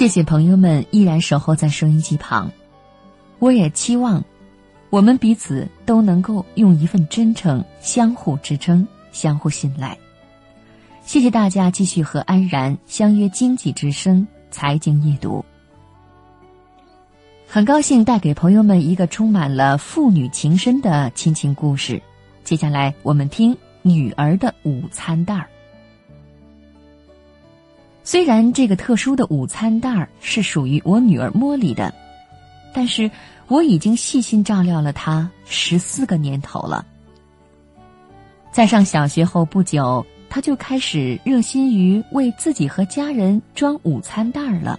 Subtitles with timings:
[0.00, 2.50] 谢谢朋友们依然守候在收音机旁，
[3.38, 4.24] 我也期望
[4.88, 9.98] 我们彼此都能够用一份真诚相互支撑、相互信赖。
[11.02, 15.44] 谢谢大家继续和安然相约《经济之声》财经夜读。
[17.46, 22.00] 很高兴带给朋友们一个充满了父女情深的亲情故事。
[22.42, 25.46] 接下来我们听女儿的午餐袋儿。
[28.02, 31.94] 虽然这个特殊的午餐袋儿是属于我女儿茉莉的，
[32.72, 33.10] 但是
[33.48, 36.84] 我已经细心照料了她十四个年头了。
[38.52, 40.04] 在上小学后不久。
[40.32, 44.78] 他就开始热心于为自己和家人装午餐袋儿了。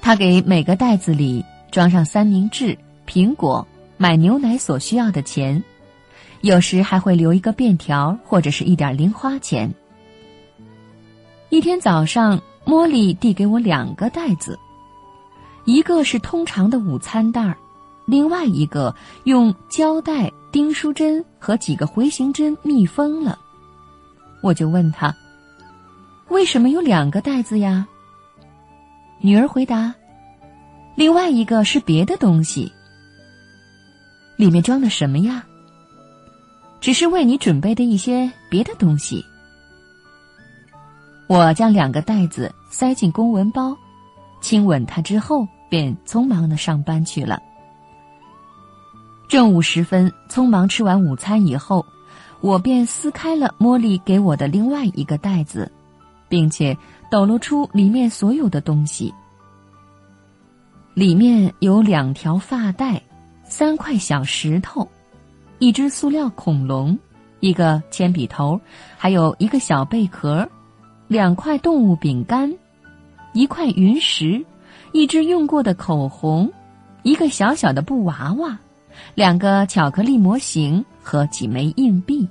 [0.00, 3.68] 他给每个袋子里装上三明治、苹果、
[3.98, 5.62] 买牛奶所需要的钱，
[6.40, 9.70] 有时还会留一个便条或者是一点零花钱。
[11.52, 14.58] 一天早上，茉莉递给我两个袋子，
[15.66, 17.58] 一个是通常的午餐袋儿，
[18.06, 23.38] 另外一个用胶带、钉书针和几个回形针密封了。
[24.42, 25.14] 我就问他
[26.30, 27.86] ：“为什么有两个袋子呀？”
[29.20, 29.94] 女儿回答
[30.96, 32.72] ：“另外一个是别的东西，
[34.36, 35.44] 里面装的什么呀？
[36.80, 39.22] 只是为你准备的一些别的东西。”
[41.32, 43.74] 我将两个袋子塞进公文包，
[44.42, 47.40] 亲吻他之后，便匆忙的上班去了。
[49.28, 51.82] 正午时分，匆忙吃完午餐以后。
[52.42, 55.72] 我便撕开了茉莉给我的另外一个袋子，
[56.28, 56.76] 并且
[57.10, 59.14] 抖露出里面所有的东西。
[60.92, 63.00] 里面有两条发带，
[63.42, 64.86] 三块小石头，
[65.60, 66.98] 一只塑料恐龙，
[67.40, 68.60] 一个铅笔头，
[68.98, 70.46] 还有一个小贝壳，
[71.12, 72.54] 两块动物饼干，
[73.34, 74.46] 一块云石，
[74.92, 76.50] 一支用过的口红，
[77.02, 78.58] 一个小小的布娃娃，
[79.14, 80.84] 两个巧克力模型。
[81.04, 82.28] 和几枚硬币，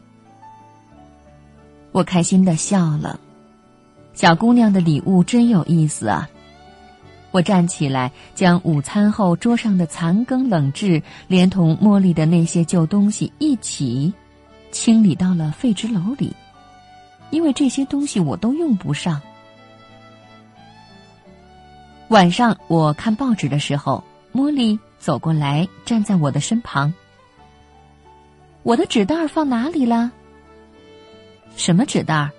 [1.91, 3.19] 我开心的笑了。
[4.13, 6.29] 小姑娘的礼物真有意思啊！
[7.31, 14.13] 我站起来，将午餐后桌上的残羹冷炙，连同茉莉的那些旧东西一起
[14.71, 16.33] 清理到了废纸篓里，
[17.31, 19.21] 因为这些东西我都用不上。
[22.09, 24.03] 晚上我看报纸的时候，
[24.33, 26.93] 茉莉走过来，站在我的身旁。
[28.63, 30.11] 我的纸袋放哪里了？
[31.55, 32.29] 什么纸袋？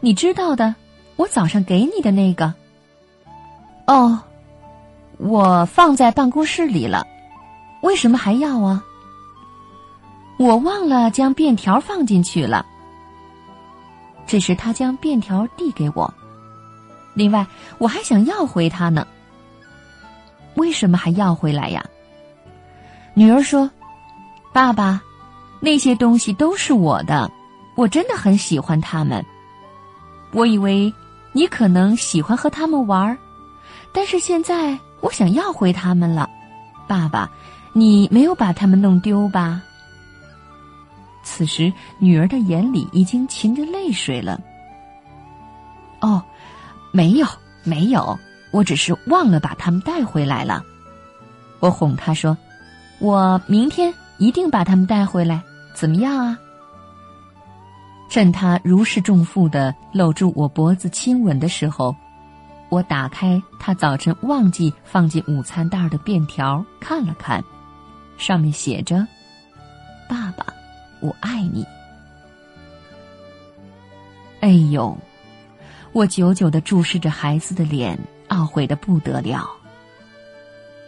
[0.00, 0.74] 你知道的，
[1.16, 2.54] 我早上给你的那个。
[3.86, 4.18] 哦，
[5.18, 7.06] 我放在办公室里了。
[7.82, 8.82] 为什么还要啊？
[10.38, 12.66] 我忘了将便条放进去了。
[14.34, 16.12] 这时他将便条递给我。
[17.14, 17.46] 另外，
[17.78, 19.06] 我还想要回它呢。
[20.56, 21.84] 为什么还要回来呀？
[23.14, 23.70] 女儿说。
[24.52, 25.00] 爸爸，
[25.60, 27.30] 那些东西都是我的，
[27.76, 29.24] 我真的很喜欢他们。
[30.32, 30.92] 我以为
[31.30, 33.16] 你可能喜欢和他们玩，
[33.92, 36.28] 但是现在我想要回他们了。
[36.88, 37.30] 爸爸，
[37.72, 39.62] 你没有把他们弄丢吧？
[41.34, 44.40] 此时，女儿的眼里已经噙着泪水了。
[46.00, 46.22] 哦，
[46.92, 47.26] 没有，
[47.64, 48.16] 没有，
[48.52, 50.62] 我只是忘了把他们带回来了。
[51.58, 52.38] 我哄她说
[53.00, 55.42] ：“我明天。”一定把他们带回来，
[55.74, 56.38] 怎么样啊？
[58.08, 61.96] 趁他如释重负的搂住我脖子亲吻的时候，
[62.68, 67.42] 我打开他早晨忘记放进午餐袋的便条，看了看，
[68.16, 69.04] 上面写着：“，
[71.04, 71.66] 我爱你。”
[74.40, 74.96] 哎呦，
[75.92, 77.98] 我久久的注视着孩子的脸，
[78.28, 79.46] 懊悔的不得了。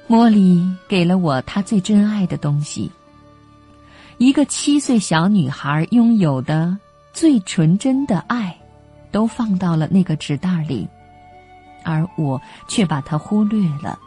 [0.08, 2.90] 茉莉给了我她最珍爱的东西。
[4.18, 6.76] 一个七岁小女孩拥有的
[7.12, 8.56] 最纯真的爱，
[9.10, 10.88] 都放到了那个纸袋里，
[11.84, 13.98] 而我却把它忽略了。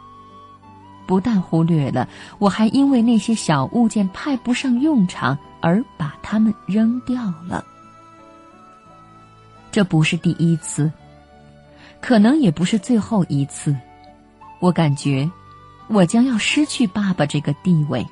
[1.10, 2.08] 不但忽略了，
[2.38, 7.64] 我还因为那些小物件派不上用场而把它们扔掉了。
[9.72, 10.88] 这不是第一次，
[12.00, 13.76] 可能也不是最后一次。
[14.60, 15.28] 我感觉，
[15.88, 18.06] 我将要失去爸爸这个地位。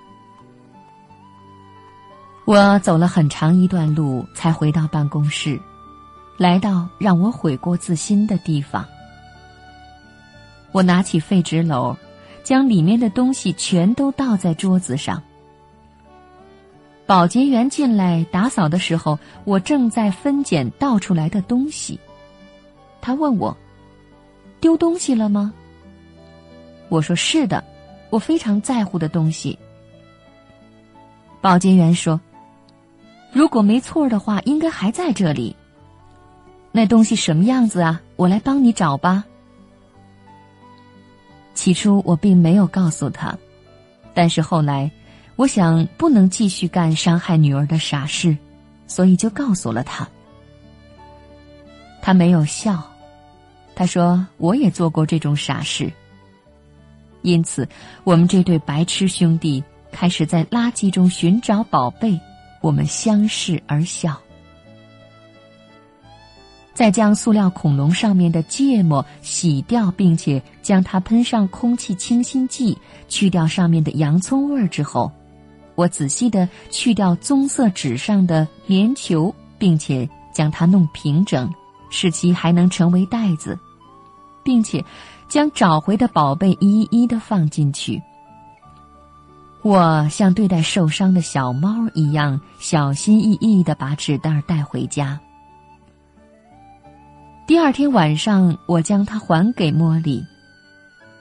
[2.47, 5.57] 我走了很长一段路，才回到办公室，
[6.37, 8.85] 来到让我悔过自新的地方。
[10.73, 11.97] 我拿起废纸篓，
[12.49, 15.23] 将里面的东西全都倒在桌子上。
[17.05, 22.01] 保洁员进来打扫的时候，我正在分拣倒出来的东西。
[23.03, 23.55] 他问我
[24.61, 25.53] ：“丢东西了吗？”
[26.89, 27.63] 我说：“是的，
[28.09, 29.59] 我非常在乎的东西。”
[31.43, 32.19] 保洁员说
[33.31, 35.55] ：“如果没错的话，应该还在这里。
[36.73, 38.01] 那东西什么样子啊？
[38.17, 39.27] 我来帮你找吧。”
[41.59, 43.37] 起初我并没有告诉他，
[44.15, 44.89] 但是后来，
[45.35, 48.39] 我想不能继续干伤害女儿的傻事，
[48.87, 50.09] 所以就告诉了他。
[52.01, 52.89] 他没有笑，
[53.75, 55.93] 他说：“我也做过这种傻事。”
[57.23, 57.69] 因此，
[58.05, 62.21] 我们这对白痴兄弟开始在垃圾中寻找宝贝。
[62.61, 64.17] 我们相视而笑。
[66.79, 72.79] 再将塑料恐龙上面的芥末洗掉，并且将它喷上空气清新剂，
[73.09, 75.11] 去掉上面的洋葱味儿之后，
[75.75, 81.53] 我仔细的去掉棕色纸上的棉球，并且将它弄平整。
[81.91, 83.59] 使其还能成为袋子，
[84.45, 84.85] 并且
[85.29, 88.01] 将找回的宝贝一一的放进去。
[89.63, 95.19] 我像对待受伤的小猫一样，小心翼翼的把纸袋带回家。
[97.49, 100.23] 第二天晚上，我将它还给茉莉，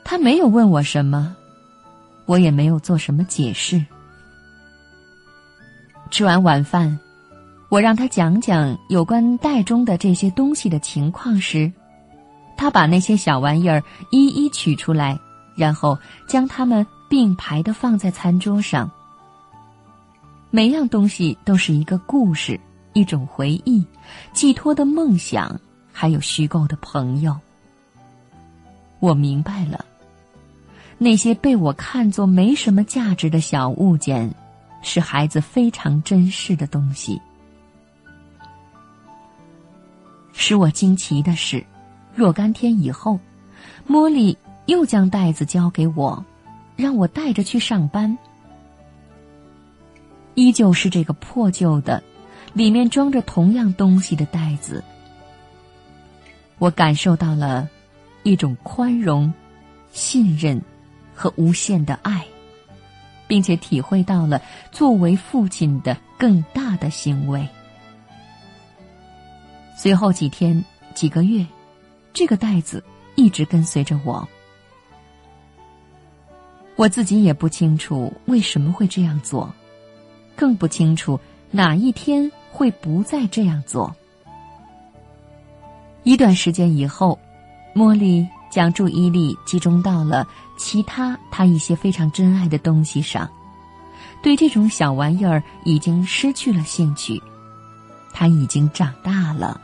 [0.04, 1.34] 她没有问我什么，
[2.26, 3.82] 我也没有做什么解释。
[6.12, 7.00] 吃完晚饭。
[7.70, 11.72] 我让他讲讲有关袋中的这些东西的情况时，
[12.58, 13.82] 他把那些小玩意儿
[14.12, 15.18] 一一取出来，
[15.56, 15.98] 然后
[16.28, 18.92] 将它们并排的放在餐桌上。
[20.52, 22.60] 每样东西都是一个故事，
[22.92, 23.86] 一种回忆，
[24.34, 25.58] 寄托的梦想，
[26.00, 27.36] 还有虚构的朋友。
[29.00, 29.84] 我明白了，
[31.00, 34.32] 那些被我看作没什么价值的小物件，
[34.84, 37.20] 是孩子非常珍视的东西。
[40.34, 41.66] 使我惊奇的是，
[42.14, 43.20] 若干天以后，
[43.90, 46.24] 茉莉又将袋子交给我，
[46.76, 48.16] 让我带着去上班。
[50.36, 52.04] 依旧是这个破旧的，
[52.54, 54.84] 里面装着同样东西的袋子。
[56.60, 57.70] 我感受到了
[58.24, 59.32] 一种宽容、
[59.92, 60.62] 信任
[61.14, 62.26] 和无限的爱，
[63.28, 67.48] 并且体会到了作为父亲的更大的欣慰。
[69.76, 70.64] 随后几天、
[70.96, 71.46] 几个月，
[72.12, 72.84] 这个袋子
[73.16, 74.28] 一直跟随着我。
[76.76, 79.54] 我自己也不清楚为什么会这样做，
[80.36, 81.20] 更不清楚
[81.52, 83.96] 哪一天会不再这样做。
[86.08, 87.20] 一段时间以后，
[87.76, 90.26] 茉莉将注意力集中到了
[90.58, 93.30] 其他她一些非常珍爱的东西上，
[94.24, 97.22] 对这种小玩意儿已经失去了兴趣。
[98.14, 99.60] 她已经长大了。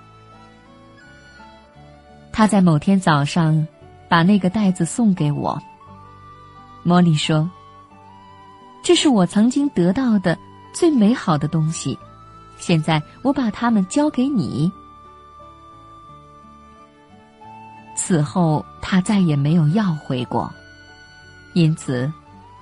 [2.33, 3.65] 他在某天早上，
[4.09, 5.57] 把那个袋子送给我。
[6.85, 7.49] 茉莉说
[8.83, 10.37] ：“这是我曾经得到的
[10.73, 11.97] 最美好的东西，
[12.57, 14.69] 现在我把它们交给你。”
[18.05, 20.53] 此后，他再也没有要回过，
[21.53, 22.11] 因此，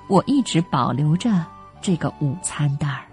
[0.08, 1.44] 我一直保留着
[1.82, 3.11] 这个午餐袋儿。